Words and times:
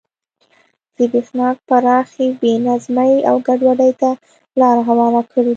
زبېښاک 0.95 1.57
پراخې 1.67 2.27
بې 2.41 2.53
نظمۍ 2.65 3.13
او 3.29 3.35
ګډوډۍ 3.47 3.91
ته 4.01 4.09
لار 4.59 4.77
هواره 4.87 5.21
کړې 5.31 5.43
ده. 5.49 5.49